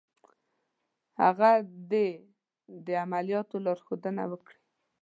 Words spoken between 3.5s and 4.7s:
لارښودنه وکړي.